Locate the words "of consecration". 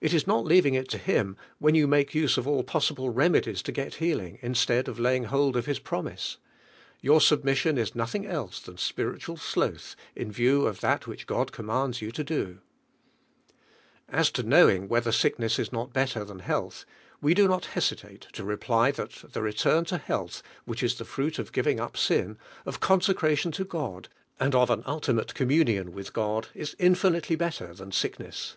22.64-23.50